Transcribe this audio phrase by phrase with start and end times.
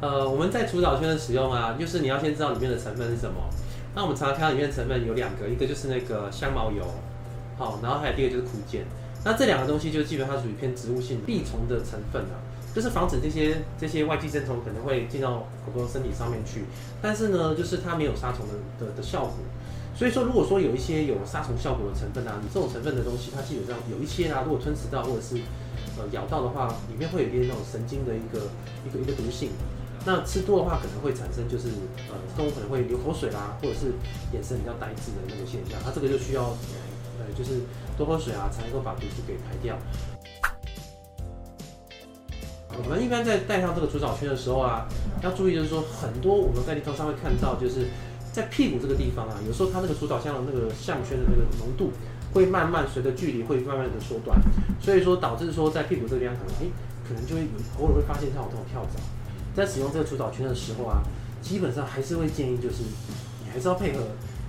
[0.00, 3.34] 呃，我们在除藻圈的使用啊，就是你要先知道里面的成分是什么。
[3.96, 6.84] 那我们常常看到里面的成分有两个，一个就是那个香茅油，
[7.56, 8.82] 好，然后还有第二个就是苦碱。
[9.24, 12.38] 那这两个东西就基本上属于偏植物性避虫的成分啊，
[12.72, 16.64] 就是防止这些这些外寄生虫可能会进到狗狗身体上面去。
[17.02, 19.34] 但是呢，就是它没有杀虫的的的效果。
[19.96, 25.34] 所以说，如果说有一些有杀虫效果的成分啊，你这种成分的东西，它基本上有一些啊，如果吞食到或者是
[25.98, 28.46] 呃咬到的话，里面会有一点那种神经的一个
[28.86, 29.50] 一个一个毒性。
[30.08, 31.68] 那吃多的话，可能会产生就是
[32.08, 33.92] 呃动物可能会流口水啦，或者是
[34.32, 35.78] 眼神比较呆滞的那个现象。
[35.84, 36.44] 它这个就需要
[37.20, 37.60] 呃就是
[37.98, 39.76] 多喝水啊，才能够把毒素给排掉。
[42.78, 44.88] 我们一般在戴上这个除藻圈的时候啊，
[45.22, 47.86] 要注意就是说，很多我们在地图上会看到就是。
[48.30, 51.90] 在屁股这个地方啊，有时候它那个除藻箱的那个项圈的那个浓度
[52.32, 54.38] 会慢慢随着距离会慢慢的缩短，
[54.80, 56.70] 所以说导致说在屁股这个地方可能哎、
[57.08, 57.40] 可能就会
[57.80, 59.00] 偶尔会发现它有这种跳蚤。
[59.58, 61.02] 在使用这个除藻圈的时候啊，
[61.42, 62.76] 基本上还是会建议就是
[63.42, 64.00] 你还是要配合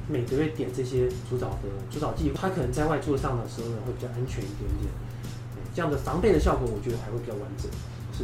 [0.07, 4.93] 每个月点这些除藻的除藻剂，它可能在外注上的时候呢会比较安全一点点，
[5.73, 7.71] 这样的防备的效果我觉得还会比较完整。
[8.15, 8.23] 是，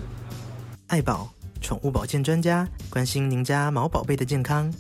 [0.88, 1.28] 爱宝
[1.60, 4.72] 宠物保健专家关心您家毛宝贝的健康。